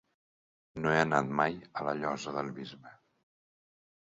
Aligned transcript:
No 0.85 0.93
he 0.93 0.97
anat 1.01 1.29
mai 1.41 1.59
a 1.83 1.85
la 1.89 1.93
Llosa 2.01 2.35
del 2.39 2.51
Bisbe. 2.57 2.97